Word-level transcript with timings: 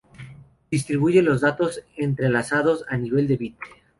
Distribuye 0.71 1.21
los 1.21 1.41
datos 1.41 1.83
entrelazadas 1.95 2.83
a 2.87 2.97
nivel 2.97 3.27
de 3.27 3.37
bit. 3.37 3.55